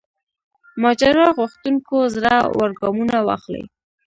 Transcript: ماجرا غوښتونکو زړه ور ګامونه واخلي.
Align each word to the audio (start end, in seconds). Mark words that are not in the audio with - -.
ماجرا 0.81 1.27
غوښتونکو 1.37 1.97
زړه 2.15 2.35
ور 2.57 2.71
ګامونه 2.79 3.17
واخلي. 3.27 3.63